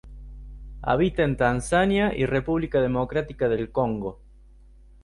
[0.81, 4.19] Habita en Tanzania y República Democrática del Congo.